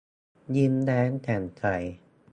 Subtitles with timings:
[0.55, 1.63] ยิ้มแย้มแจ่มใส